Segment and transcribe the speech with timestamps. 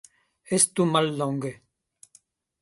[0.57, 1.53] Estu mallonge.